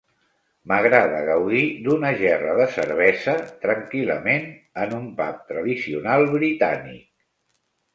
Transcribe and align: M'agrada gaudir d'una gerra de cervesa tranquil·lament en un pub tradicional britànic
M'agrada 0.69 1.19
gaudir 1.27 1.59
d'una 1.89 2.13
gerra 2.23 2.57
de 2.61 2.67
cervesa 2.79 3.37
tranquil·lament 3.69 4.51
en 4.89 5.01
un 5.05 5.09
pub 5.23 5.49
tradicional 5.55 6.31
britànic 6.39 7.11